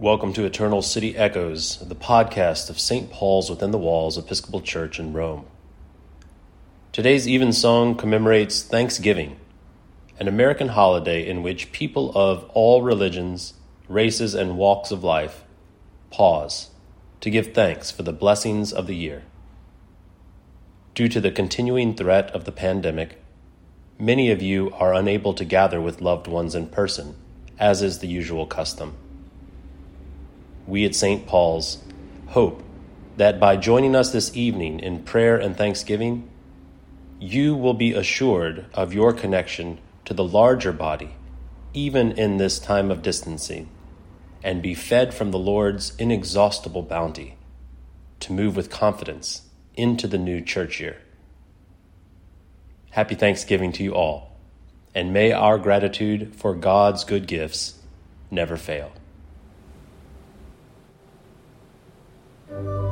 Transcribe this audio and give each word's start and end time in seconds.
Welcome 0.00 0.32
to 0.32 0.44
Eternal 0.44 0.82
City 0.82 1.16
Echoes, 1.16 1.78
the 1.78 1.94
podcast 1.94 2.68
of 2.68 2.80
St. 2.80 3.12
Paul's 3.12 3.48
Within 3.48 3.70
the 3.70 3.78
Walls 3.78 4.18
Episcopal 4.18 4.60
Church 4.60 4.98
in 4.98 5.12
Rome. 5.12 5.46
Today's 6.90 7.28
evensong 7.28 7.94
commemorates 7.94 8.64
Thanksgiving, 8.64 9.36
an 10.18 10.26
American 10.26 10.70
holiday 10.70 11.24
in 11.24 11.44
which 11.44 11.70
people 11.70 12.10
of 12.16 12.42
all 12.54 12.82
religions, 12.82 13.54
races, 13.88 14.34
and 14.34 14.58
walks 14.58 14.90
of 14.90 15.04
life 15.04 15.44
pause 16.10 16.70
to 17.20 17.30
give 17.30 17.54
thanks 17.54 17.92
for 17.92 18.02
the 18.02 18.12
blessings 18.12 18.72
of 18.72 18.88
the 18.88 18.96
year. 18.96 19.22
Due 20.96 21.08
to 21.08 21.20
the 21.20 21.30
continuing 21.30 21.94
threat 21.94 22.32
of 22.32 22.46
the 22.46 22.52
pandemic, 22.52 23.22
many 23.96 24.32
of 24.32 24.42
you 24.42 24.72
are 24.72 24.92
unable 24.92 25.34
to 25.34 25.44
gather 25.44 25.80
with 25.80 26.00
loved 26.00 26.26
ones 26.26 26.56
in 26.56 26.66
person, 26.66 27.14
as 27.60 27.80
is 27.80 28.00
the 28.00 28.08
usual 28.08 28.44
custom 28.44 28.96
we 30.66 30.84
at 30.84 30.94
St. 30.94 31.26
Paul's 31.26 31.78
hope 32.28 32.62
that 33.16 33.38
by 33.38 33.56
joining 33.56 33.94
us 33.94 34.12
this 34.12 34.36
evening 34.36 34.80
in 34.80 35.02
prayer 35.02 35.36
and 35.36 35.56
thanksgiving, 35.56 36.28
you 37.20 37.54
will 37.54 37.74
be 37.74 37.92
assured 37.92 38.66
of 38.74 38.92
your 38.92 39.12
connection 39.12 39.78
to 40.04 40.14
the 40.14 40.24
larger 40.24 40.72
body, 40.72 41.14
even 41.72 42.12
in 42.12 42.36
this 42.36 42.58
time 42.58 42.90
of 42.90 43.02
distancing, 43.02 43.68
and 44.42 44.62
be 44.62 44.74
fed 44.74 45.14
from 45.14 45.30
the 45.30 45.38
Lord's 45.38 45.94
inexhaustible 45.96 46.82
bounty 46.82 47.36
to 48.20 48.32
move 48.32 48.56
with 48.56 48.70
confidence 48.70 49.42
into 49.76 50.06
the 50.06 50.18
new 50.18 50.40
church 50.40 50.80
year. 50.80 50.96
Happy 52.90 53.14
Thanksgiving 53.14 53.72
to 53.72 53.82
you 53.82 53.94
all, 53.94 54.36
and 54.94 55.12
may 55.12 55.32
our 55.32 55.58
gratitude 55.58 56.34
for 56.36 56.54
God's 56.54 57.04
good 57.04 57.26
gifts 57.26 57.78
never 58.30 58.56
fail. 58.56 58.92
Thank 62.46 62.66
you. 62.66 62.83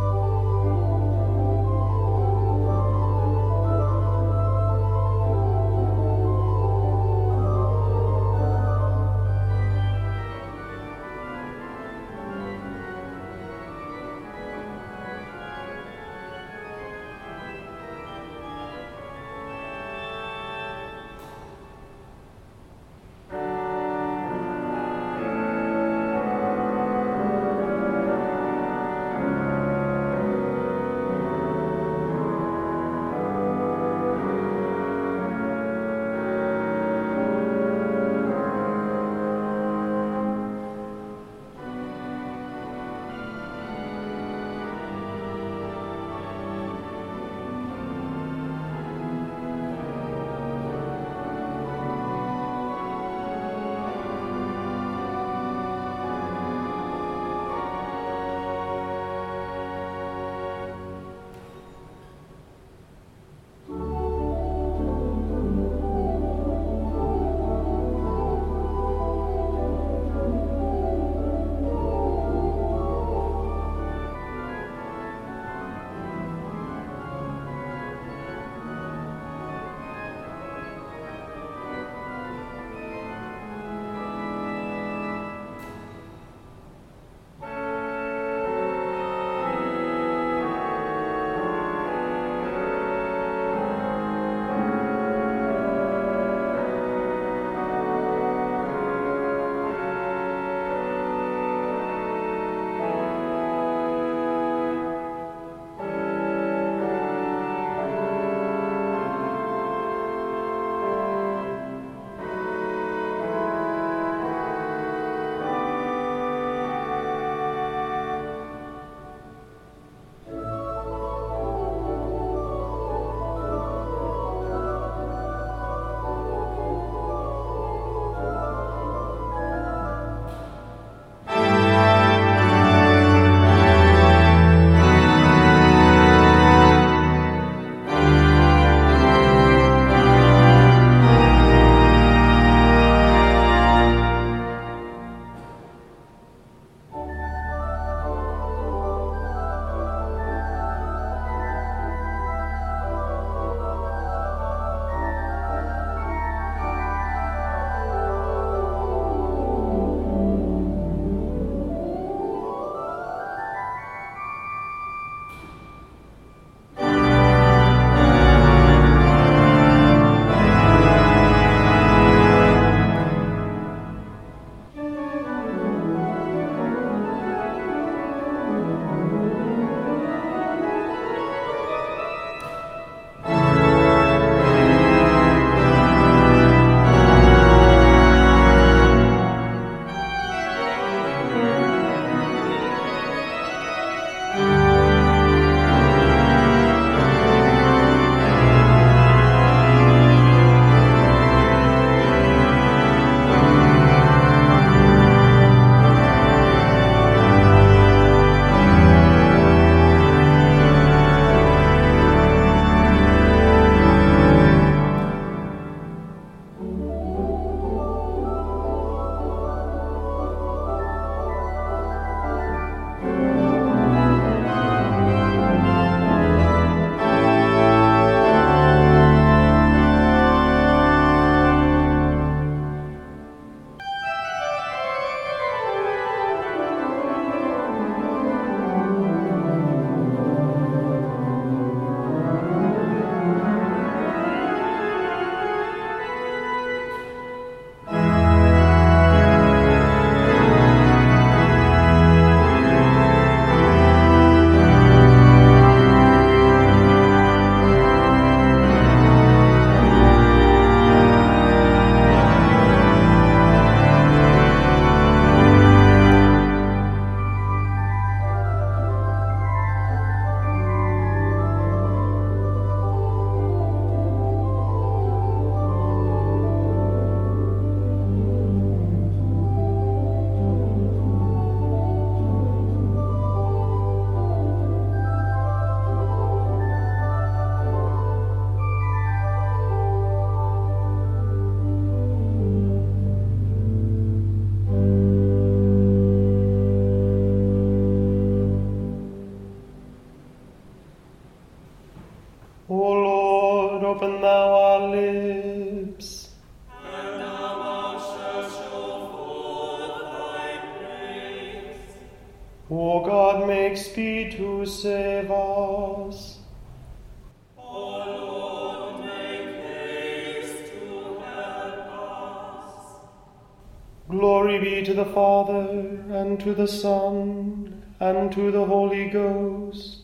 Glory 324.22 324.60
be 324.60 324.84
to 324.84 324.94
the 324.94 325.06
Father, 325.06 325.66
and 326.08 326.38
to 326.38 326.54
the 326.54 326.68
Son, 326.68 327.82
and 327.98 328.30
to 328.30 328.52
the 328.52 328.64
Holy 328.64 329.08
Ghost 329.08 330.01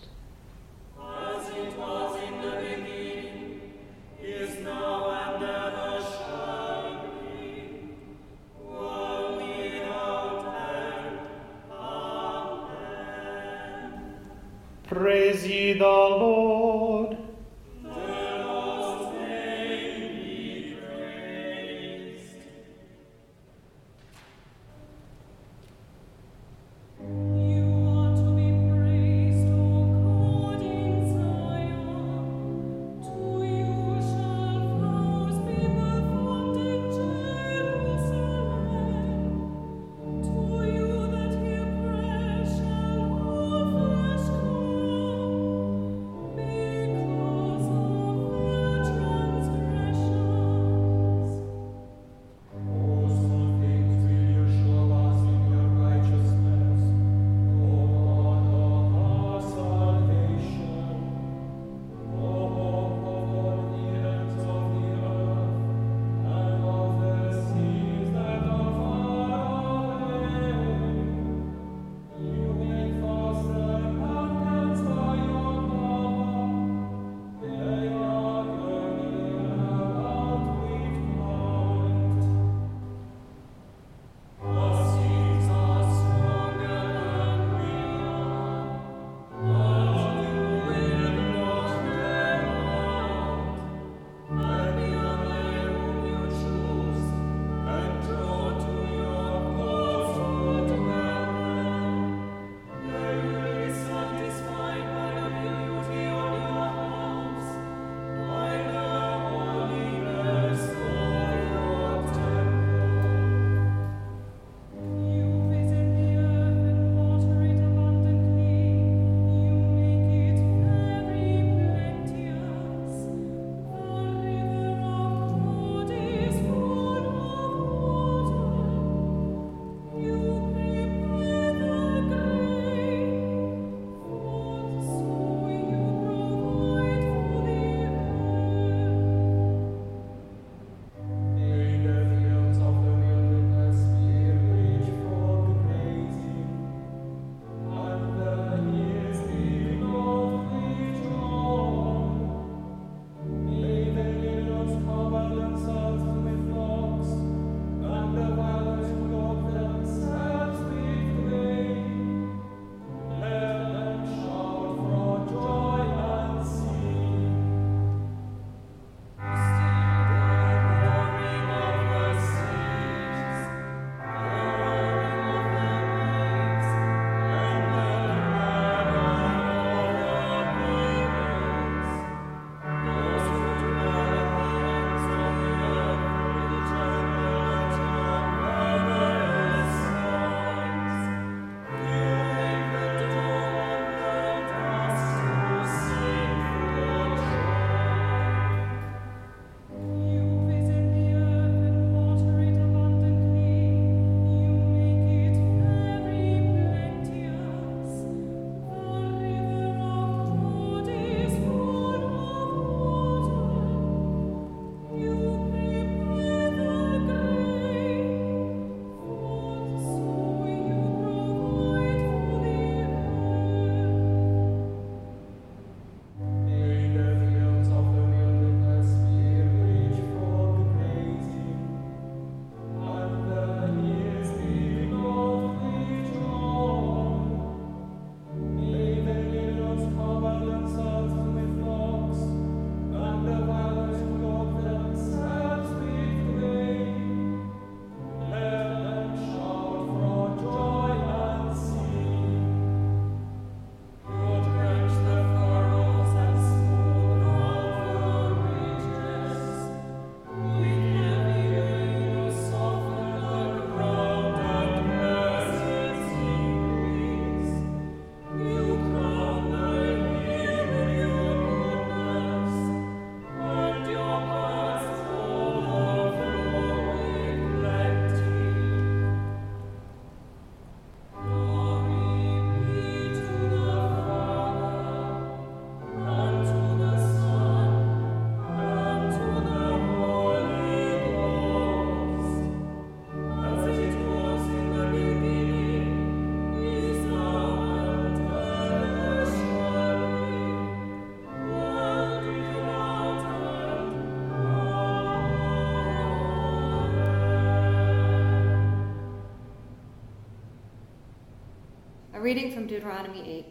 A 312.19 312.21
reading 312.21 312.51
from 312.51 312.67
Deuteronomy 312.67 313.21
8. 313.31 313.47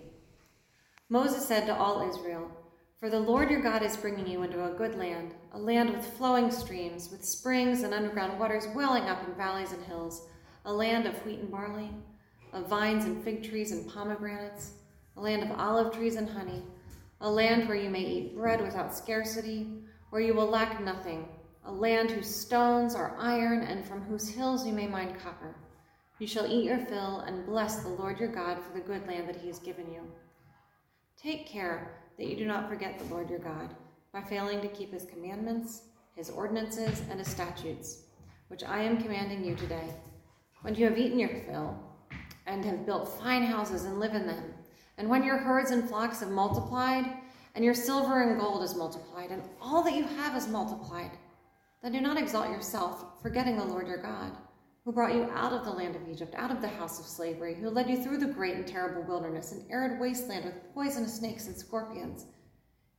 Moses 1.08 1.48
said 1.48 1.66
to 1.68 1.74
all 1.78 2.06
Israel, 2.06 2.52
For 3.00 3.10
the 3.10 3.18
Lord 3.18 3.50
your 3.50 3.62
God 3.62 3.82
is 3.82 3.96
bringing 3.96 4.28
you 4.28 4.44
into 4.44 4.66
a 4.66 4.76
good 4.76 4.96
land, 4.96 5.36
a 5.54 5.58
land 5.58 5.90
with 5.90 6.06
flowing 6.06 6.52
streams, 6.52 7.10
with 7.10 7.24
springs 7.24 7.84
and 7.84 7.94
underground 7.94 8.38
waters 8.38 8.68
welling 8.76 9.04
up 9.04 9.26
in 9.26 9.34
valleys 9.36 9.72
and 9.72 9.82
hills, 9.86 10.28
a 10.66 10.74
land 10.74 11.06
of 11.06 11.16
wheat 11.26 11.40
and 11.40 11.50
barley, 11.50 11.90
of 12.52 12.68
vines 12.68 13.06
and 13.06 13.24
fig 13.24 13.42
trees 13.42 13.72
and 13.72 13.90
pomegranates, 13.90 14.74
a 15.16 15.22
land 15.22 15.44
of 15.44 15.58
olive 15.58 15.94
trees 15.94 16.18
and 16.18 16.30
honey, 16.30 16.62
a 17.22 17.32
land 17.32 17.70
where 17.70 17.78
you 17.78 17.90
may 17.90 18.04
eat 18.04 18.36
bread 18.36 18.62
without 18.62 18.94
scarcity, 18.94 19.66
where 20.10 20.22
you 20.22 20.34
will 20.34 20.50
lack 20.50 20.84
nothing, 20.84 21.26
a 21.64 21.72
land 21.72 22.12
whose 22.12 22.36
stones 22.36 22.96
are 22.96 23.16
iron 23.18 23.62
and 23.64 23.86
from 23.86 24.02
whose 24.02 24.28
hills 24.28 24.68
you 24.68 24.74
may 24.74 24.88
mine 24.88 25.16
copper. 25.24 25.56
You 26.20 26.26
shall 26.26 26.48
eat 26.48 26.66
your 26.66 26.80
fill 26.80 27.20
and 27.20 27.46
bless 27.46 27.84
the 27.84 27.90
Lord 27.90 28.20
your 28.20 28.30
God 28.30 28.58
for 28.60 28.74
the 28.74 28.84
good 28.84 29.08
land 29.08 29.30
that 29.30 29.36
he 29.36 29.48
has 29.48 29.60
given 29.60 29.92
you. 29.92 30.02
Take 31.16 31.46
care 31.46 32.02
that 32.18 32.26
you 32.26 32.36
do 32.36 32.46
not 32.46 32.68
forget 32.68 32.98
the 32.98 33.14
Lord 33.14 33.30
your 33.30 33.38
God 33.40 33.76
by 34.12 34.22
failing 34.22 34.60
to 34.62 34.68
keep 34.68 34.92
his 34.92 35.06
commandments, 35.06 35.84
his 36.16 36.32
ordinances, 36.32 37.04
and 37.12 37.20
his 37.20 37.28
statutes, 37.28 38.02
which 38.48 38.64
I 38.64 38.82
am 38.82 39.02
commanding 39.02 39.46
you 39.46 39.56
today. 39.56 39.94
When 40.64 40.74
you 40.74 40.86
have 40.86 40.98
eaten 40.98 41.20
your 41.20 41.30
fill 41.46 41.78
and 42.48 42.66
have 42.66 42.88
built 42.88 43.20
fine 43.22 43.44
houses 43.44 43.86
and 43.86 44.00
live 44.00 44.16
in 44.16 44.26
them, 44.26 44.56
and 44.98 45.08
when 45.08 45.24
your 45.24 45.38
herds 45.38 45.70
and 45.70 45.88
flocks 45.88 46.22
have 46.22 46.32
multiplied, 46.32 47.06
and 47.54 47.64
your 47.64 47.76
silver 47.76 48.24
and 48.24 48.40
gold 48.40 48.64
is 48.64 48.76
multiplied, 48.76 49.30
and 49.30 49.44
all 49.62 49.84
that 49.84 49.96
you 49.96 50.04
have 50.04 50.36
is 50.36 50.48
multiplied, 50.48 51.12
then 51.84 51.92
do 51.92 52.02
not 52.02 52.18
exalt 52.18 52.50
yourself, 52.50 53.22
forgetting 53.22 53.58
the 53.58 53.64
Lord 53.64 53.88
your 53.88 54.02
God, 54.02 54.32
who 54.88 54.94
brought 54.94 55.13
you 55.13 55.29
out 55.34 55.51
of 55.51 55.65
the 55.65 55.70
land 55.70 55.98
of 55.98 56.08
Egypt, 56.08 56.34
out 56.38 56.50
of 56.50 56.62
the 56.62 56.67
house 56.70 56.98
of 56.98 57.06
slavery, 57.06 57.53
who 57.53 57.70
led 57.70 57.89
you 57.89 58.01
through 58.01 58.17
the 58.17 58.25
great 58.25 58.56
and 58.56 58.65
terrible 58.65 59.03
wilderness, 59.03 59.51
an 59.51 59.65
arid 59.70 60.00
wasteland 60.00 60.46
with 60.46 60.74
poisonous 60.74 61.15
snakes 61.15 61.48
and 61.48 61.58
scorpions. 61.58 62.25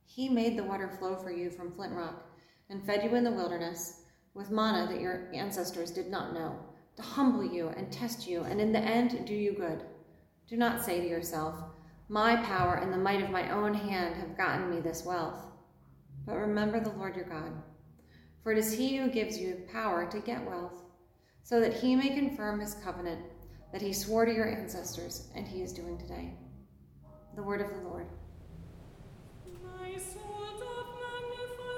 He 0.05 0.29
made 0.29 0.55
the 0.55 0.63
water 0.63 0.87
flow 0.87 1.15
for 1.15 1.31
you 1.31 1.49
from 1.49 1.71
flint 1.71 1.93
rock, 1.93 2.29
and 2.69 2.85
fed 2.85 3.03
you 3.03 3.15
in 3.15 3.23
the 3.23 3.31
wilderness 3.31 4.03
with 4.35 4.51
manna 4.51 4.87
that 4.87 5.01
your 5.01 5.31
ancestors 5.33 5.89
did 5.89 6.11
not 6.11 6.31
know, 6.31 6.59
to 6.95 7.01
humble 7.01 7.43
you 7.43 7.69
and 7.69 7.91
test 7.91 8.27
you, 8.27 8.43
and 8.43 8.61
in 8.61 8.71
the 8.71 8.77
end 8.77 9.25
do 9.25 9.33
you 9.33 9.53
good. 9.53 9.81
Do 10.47 10.57
not 10.57 10.85
say 10.85 11.01
to 11.01 11.09
yourself, 11.09 11.55
My 12.07 12.35
power 12.35 12.75
and 12.75 12.93
the 12.93 12.97
might 12.97 13.23
of 13.23 13.31
my 13.31 13.49
own 13.49 13.73
hand 13.73 14.13
have 14.13 14.37
gotten 14.37 14.69
me 14.69 14.79
this 14.79 15.05
wealth. 15.05 15.43
But 16.27 16.35
remember 16.35 16.79
the 16.79 16.91
Lord 16.91 17.15
your 17.15 17.25
God, 17.25 17.51
for 18.43 18.51
it 18.51 18.59
is 18.59 18.71
he 18.71 18.97
who 18.97 19.09
gives 19.09 19.39
you 19.39 19.63
power 19.73 20.05
to 20.11 20.19
get 20.19 20.45
wealth, 20.47 20.83
so 21.49 21.59
that 21.59 21.73
he 21.73 21.95
may 21.95 22.09
confirm 22.09 22.59
his 22.59 22.75
covenant 22.75 23.19
that 23.73 23.81
he 23.81 23.91
swore 23.91 24.23
to 24.23 24.31
your 24.31 24.47
ancestors 24.47 25.29
and 25.35 25.47
he 25.47 25.63
is 25.63 25.73
doing 25.73 25.97
today. 25.97 26.31
The 27.35 27.41
word 27.41 27.59
of 27.59 27.71
the 27.71 27.89
Lord. 27.89 28.05
Soul 29.97 30.45
doth 30.59 30.93
magnify 31.01 31.69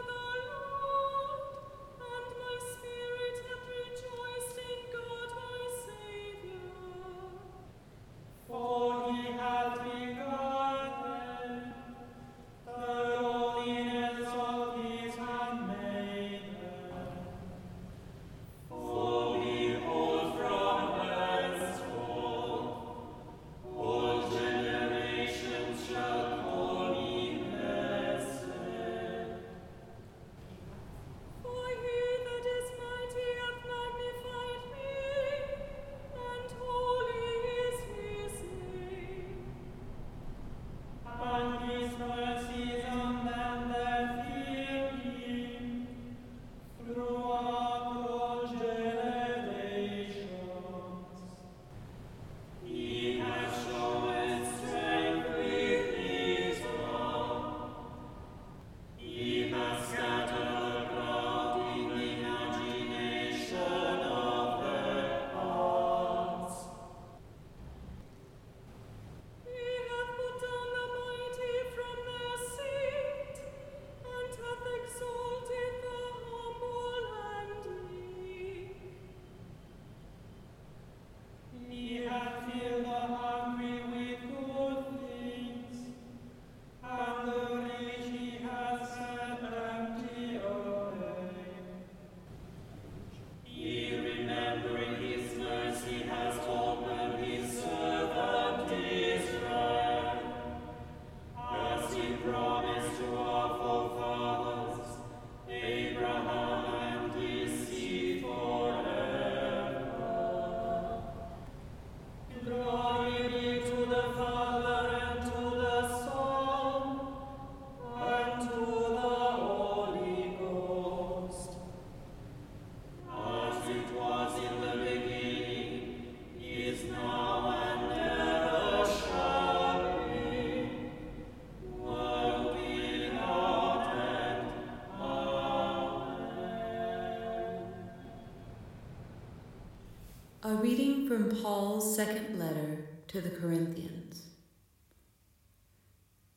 from 141.11 141.29
Paul's 141.43 141.93
second 141.93 142.39
letter 142.39 142.87
to 143.09 143.19
the 143.19 143.31
Corinthians. 143.31 144.27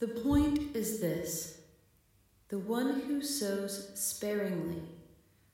The 0.01 0.09
point 0.09 0.75
is 0.75 0.99
this 0.99 1.61
the 2.49 2.59
one 2.59 3.03
who 3.03 3.23
sows 3.23 3.93
sparingly 3.95 4.83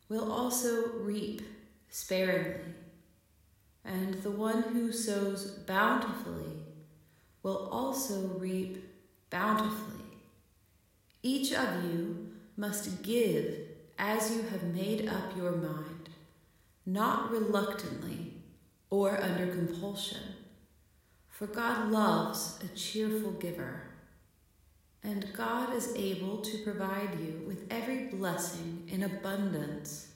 will 0.08 0.32
also 0.32 0.92
reap 1.00 1.42
sparingly, 1.90 2.72
and 3.84 4.14
the 4.22 4.30
one 4.30 4.62
who 4.62 4.90
sows 4.90 5.50
bountifully 5.50 6.64
will 7.42 7.68
also 7.70 8.20
reap 8.38 8.82
bountifully. 9.28 10.06
Each 11.22 11.52
of 11.52 11.84
you 11.84 12.30
must 12.56 13.02
give 13.02 13.68
as 13.98 14.34
you 14.34 14.44
have 14.44 14.62
made 14.74 15.06
up 15.06 15.36
your 15.36 15.52
mind, 15.52 16.08
not 16.86 17.30
reluctantly 17.30 18.39
or 18.90 19.23
under 19.23 19.47
compulsion, 19.47 20.20
for 21.28 21.47
God 21.47 21.90
loves 21.90 22.59
a 22.62 22.76
cheerful 22.76 23.30
giver. 23.32 23.85
And 25.02 25.32
God 25.32 25.75
is 25.75 25.94
able 25.97 26.38
to 26.38 26.59
provide 26.59 27.18
you 27.18 27.42
with 27.47 27.66
every 27.70 28.09
blessing 28.09 28.87
in 28.88 29.04
abundance, 29.04 30.09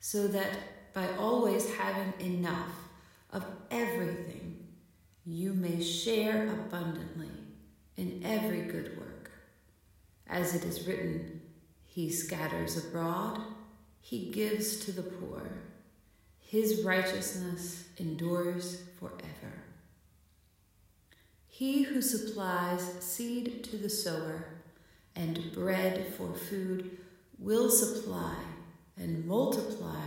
so 0.00 0.28
that 0.28 0.92
by 0.92 1.08
always 1.16 1.74
having 1.76 2.12
enough 2.20 2.72
of 3.32 3.44
everything, 3.70 4.66
you 5.24 5.54
may 5.54 5.82
share 5.82 6.48
abundantly 6.48 7.30
in 7.96 8.22
every 8.24 8.62
good 8.62 8.98
work. 8.98 9.30
As 10.26 10.54
it 10.54 10.64
is 10.64 10.86
written, 10.86 11.40
He 11.84 12.10
scatters 12.10 12.76
abroad, 12.76 13.40
He 14.00 14.30
gives 14.30 14.76
to 14.84 14.92
the 14.92 15.02
poor. 15.02 15.67
His 16.48 16.82
righteousness 16.82 17.84
endures 17.98 18.80
forever. 18.98 19.52
He 21.46 21.82
who 21.82 22.00
supplies 22.00 22.80
seed 23.00 23.64
to 23.64 23.76
the 23.76 23.90
sower 23.90 24.46
and 25.14 25.52
bread 25.52 26.14
for 26.16 26.32
food 26.32 26.96
will 27.38 27.68
supply 27.68 28.34
and 28.96 29.26
multiply 29.26 30.06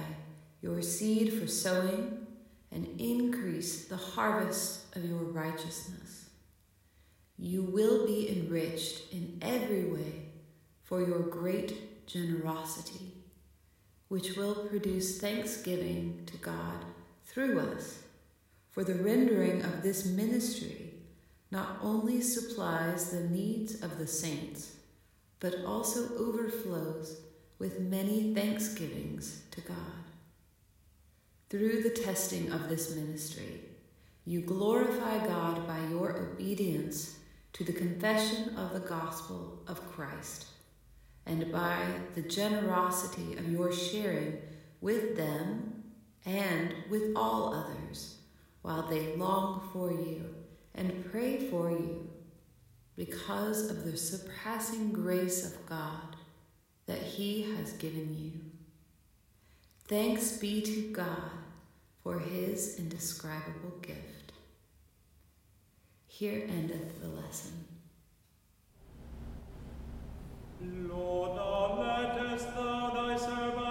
your 0.63 0.81
seed 0.81 1.31
for 1.31 1.45
sowing 1.45 2.25
and 2.71 3.00
increase 3.00 3.86
the 3.86 3.98
harvest 3.98 4.95
of 4.95 5.05
your 5.05 5.19
righteousness. 5.19 6.31
You 7.38 7.62
will 7.62 8.07
be 8.07 8.35
enriched 8.35 9.13
in 9.13 9.37
every 9.44 9.85
way 9.85 10.29
for 10.81 11.07
your 11.07 11.20
great 11.20 12.07
generosity, 12.07 13.21
which 14.11 14.35
will 14.35 14.55
produce 14.55 15.21
thanksgiving 15.21 16.21
to 16.25 16.35
God 16.35 16.83
through 17.24 17.57
us. 17.61 18.03
For 18.69 18.83
the 18.83 18.95
rendering 18.95 19.61
of 19.61 19.83
this 19.83 20.05
ministry 20.05 20.95
not 21.50 21.77
only 21.81 22.19
supplies 22.19 23.09
the 23.09 23.29
needs 23.29 23.81
of 23.81 23.97
the 23.97 24.07
saints, 24.07 24.75
but 25.39 25.63
also 25.65 26.13
overflows 26.17 27.21
with 27.57 27.79
many 27.79 28.33
thanksgivings 28.33 29.43
to 29.51 29.61
God. 29.61 30.03
Through 31.50 31.81
the 31.81 31.89
testing 31.89 32.51
of 32.51 32.67
this 32.67 32.93
ministry, 32.93 33.61
you 34.25 34.41
glorify 34.41 35.25
God 35.25 35.65
by 35.65 35.79
your 35.89 36.17
obedience 36.17 37.17
to 37.53 37.63
the 37.63 37.71
confession 37.71 38.57
of 38.57 38.74
the 38.74 38.81
gospel 38.81 39.63
of 39.69 39.89
Christ, 39.89 40.47
and 41.25 41.51
by 41.51 41.86
the 42.16 42.22
generosity 42.22 43.38
of 43.38 43.50
your 43.50 43.72
sharing 43.72 44.38
with 44.79 45.16
them 45.16 45.84
and 46.25 46.74
with 46.90 47.14
all 47.16 47.53
others, 47.53 48.18
while 48.62 48.84
they 48.84 49.16
long 49.16 49.68
for 49.74 49.92
you 49.92 50.36
and 50.75 51.05
pray 51.12 51.38
for 51.50 51.72
you, 51.72 52.10
because 52.96 53.70
of 53.70 53.84
the 53.84 53.98
surpassing 53.98 54.92
grace 54.92 55.46
of 55.46 55.66
God 55.66 56.16
that 56.86 57.01
He 57.01 57.44
has 57.55 57.74
given 57.74 58.16
you. 58.20 58.40
Thanks 59.88 60.38
be 60.38 60.62
to 60.62 60.92
God 60.92 61.31
for 62.03 62.20
His 62.20 62.77
indescribable 62.77 63.77
gift. 63.81 64.34
Here 66.07 66.44
endeth 66.48 67.01
the 67.01 67.07
lesson. 67.07 67.71
Lord, 70.89 71.37
thou 71.37 71.79
lettest 71.79 72.53
thou 72.55 72.91
thy 72.93 73.17
servant 73.17 73.71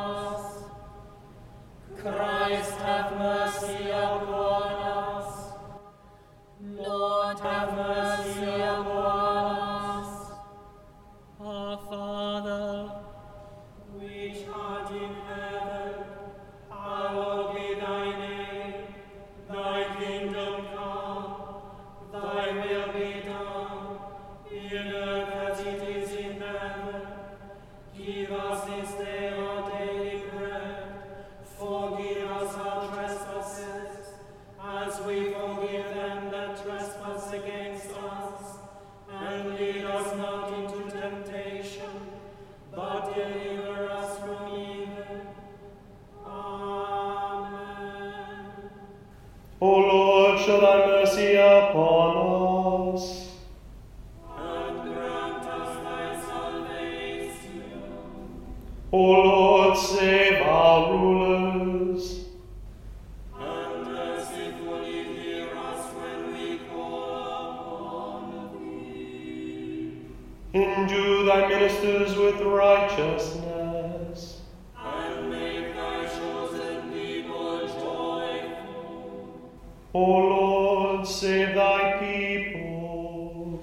Endue 70.53 71.23
thy 71.23 71.47
ministers 71.47 72.17
with 72.17 72.41
righteousness. 72.41 74.41
And 74.77 75.29
make 75.29 75.73
thy 75.73 76.05
chosen 76.07 76.91
people 76.91 77.67
joyful. 77.67 79.49
O 79.93 80.03
Lord, 80.03 81.07
save 81.07 81.55
thy 81.55 81.99
people. 81.99 83.61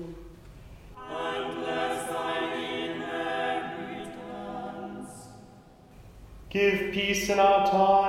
And 0.97 1.57
bless 1.57 2.09
thine 2.09 2.59
inheritance. 2.59 5.29
Give 6.49 6.91
peace 6.91 7.29
in 7.29 7.39
our 7.39 7.71
time, 7.71 8.08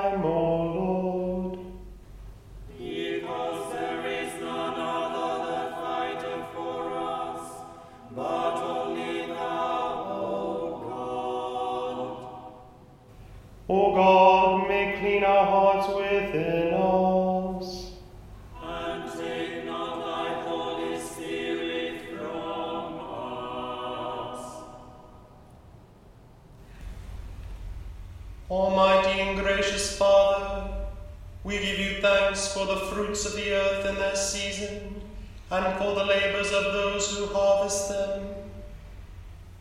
of 36.48 36.74
those 36.74 37.16
who 37.16 37.28
harvest 37.28 37.90
them. 37.90 38.28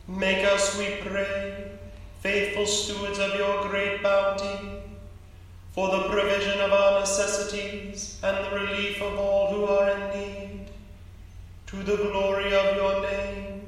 Make 0.07 0.45
us, 0.45 0.77
we 0.77 0.97
pray, 1.01 1.71
faithful 2.21 2.65
stewards 2.65 3.19
of 3.19 3.35
your 3.35 3.67
great 3.69 4.01
bounty, 4.01 4.81
for 5.73 5.91
the 5.91 6.09
provision 6.09 6.59
of 6.61 6.71
our 6.71 7.01
necessities 7.01 8.19
and 8.23 8.37
the 8.45 8.59
relief 8.59 9.01
of 9.01 9.17
all 9.19 9.53
who 9.53 9.65
are 9.65 9.89
in 9.89 10.19
need, 10.19 10.65
to 11.67 11.77
the 11.77 11.97
glory 11.97 12.53
of 12.53 12.75
your 12.75 13.01
name, 13.01 13.61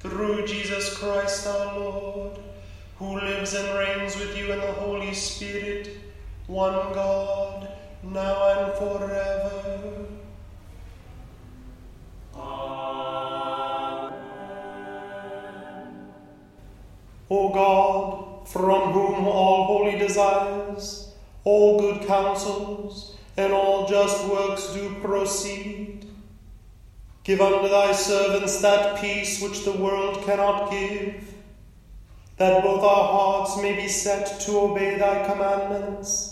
through 0.00 0.46
Jesus 0.46 0.96
Christ 0.96 1.46
our 1.46 1.78
Lord 1.78 2.38
who 3.02 3.18
lives 3.18 3.54
and 3.54 3.76
reigns 3.76 4.16
with 4.16 4.36
you 4.38 4.52
in 4.52 4.60
the 4.60 4.72
Holy 4.74 5.12
Spirit, 5.12 5.88
one 6.46 6.92
God, 6.92 7.68
now 8.04 8.68
and 8.68 8.78
forever. 8.78 10.06
O 17.30 17.48
God, 17.52 18.48
from 18.48 18.92
whom 18.92 19.26
all 19.26 19.64
holy 19.64 19.98
desires, 19.98 21.14
all 21.44 21.80
good 21.80 22.06
counsels, 22.06 23.16
and 23.36 23.52
all 23.52 23.86
just 23.88 24.28
works 24.28 24.72
do 24.74 24.94
proceed, 25.00 26.06
give 27.24 27.40
unto 27.40 27.68
thy 27.68 27.92
servants 27.92 28.60
that 28.60 29.00
peace 29.00 29.40
which 29.40 29.64
the 29.64 29.72
world 29.72 30.22
cannot 30.24 30.70
give 30.70 31.32
that 32.42 32.62
both 32.62 32.82
our 32.82 33.12
hearts 33.12 33.56
may 33.62 33.74
be 33.74 33.86
set 33.86 34.40
to 34.40 34.58
obey 34.58 34.98
thy 34.98 35.24
commandments, 35.24 36.31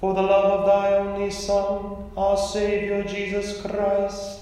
For 0.00 0.14
the 0.14 0.22
love 0.22 0.60
of 0.60 0.66
thy 0.66 0.96
only 0.96 1.30
Son, 1.30 2.10
our 2.16 2.34
Saviour 2.34 3.02
Jesus 3.02 3.60
Christ. 3.60 4.39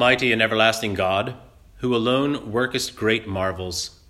Almighty 0.00 0.32
and 0.32 0.40
everlasting 0.40 0.94
God, 0.94 1.34
who 1.80 1.94
alone 1.94 2.50
workest 2.50 2.96
great 2.96 3.28
marvels, 3.28 4.00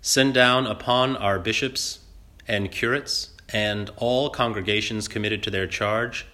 send 0.00 0.34
down 0.34 0.68
upon 0.68 1.16
our 1.16 1.40
bishops 1.40 1.98
and 2.46 2.70
curates 2.70 3.30
and 3.48 3.90
all 3.96 4.30
congregations 4.30 5.08
committed 5.08 5.42
to 5.42 5.50
their 5.50 5.66
charge 5.66 6.26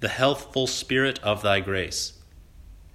the 0.00 0.10
healthful 0.10 0.66
spirit 0.66 1.18
of 1.22 1.40
thy 1.40 1.58
grace, 1.58 2.18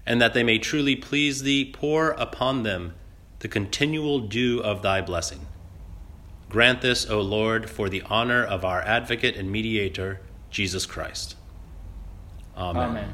and 0.06 0.22
that 0.22 0.36
they 0.36 0.44
may 0.44 0.60
truly 0.60 0.96
please 0.96 1.42
thee, 1.42 1.66
pour 1.66 2.12
upon 2.12 2.62
them 2.62 2.94
the 3.40 3.48
continual 3.48 4.20
dew 4.20 4.60
of 4.60 4.84
thy 4.84 5.02
blessing. 5.02 5.48
Grant 6.48 6.82
this, 6.82 7.10
O 7.10 7.20
Lord, 7.22 7.72
for 7.72 7.90
the 7.90 8.04
honor 8.04 8.44
of 8.44 8.64
our 8.64 8.84
advocate 8.84 9.36
and 9.36 9.52
mediator, 9.52 10.22
Jesus 10.52 10.86
Christ. 10.86 11.36
Amen. 12.56 12.90
Amen. 12.90 13.14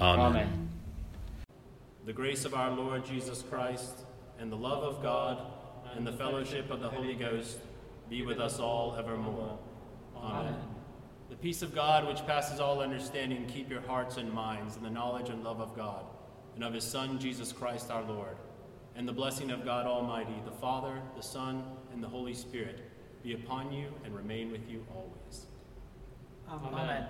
Amen. 0.00 0.68
The 2.06 2.12
grace 2.12 2.44
of 2.44 2.54
our 2.54 2.70
Lord 2.70 3.04
Jesus 3.04 3.42
Christ, 3.42 4.04
and 4.38 4.50
the 4.52 4.56
love 4.56 4.84
of 4.84 5.02
God, 5.02 5.40
and 5.96 6.06
the 6.06 6.12
fellowship 6.12 6.70
of 6.70 6.80
the 6.80 6.88
Holy 6.88 7.14
Ghost 7.14 7.58
be 8.08 8.22
with 8.22 8.38
us 8.38 8.60
all 8.60 8.94
evermore. 8.96 9.58
Amen. 10.16 10.54
The 11.30 11.36
peace 11.36 11.62
of 11.62 11.74
God, 11.74 12.06
which 12.06 12.24
passes 12.26 12.60
all 12.60 12.80
understanding, 12.80 13.44
keep 13.46 13.68
your 13.68 13.80
hearts 13.82 14.16
and 14.16 14.32
minds 14.32 14.76
in 14.76 14.82
the 14.82 14.90
knowledge 14.90 15.30
and 15.30 15.42
love 15.42 15.60
of 15.60 15.76
God, 15.76 16.04
and 16.54 16.62
of 16.62 16.72
his 16.72 16.84
Son, 16.84 17.18
Jesus 17.18 17.52
Christ 17.52 17.90
our 17.90 18.04
Lord. 18.04 18.36
And 18.94 19.06
the 19.06 19.12
blessing 19.12 19.50
of 19.50 19.64
God 19.64 19.86
Almighty, 19.86 20.34
the 20.44 20.52
Father, 20.52 21.00
the 21.16 21.22
Son, 21.22 21.64
and 21.92 22.02
the 22.02 22.08
Holy 22.08 22.34
Spirit 22.34 22.80
be 23.22 23.34
upon 23.34 23.72
you 23.72 23.88
and 24.04 24.14
remain 24.14 24.50
with 24.50 24.68
you 24.68 24.86
always. 24.94 25.46
Amen. 26.50 27.06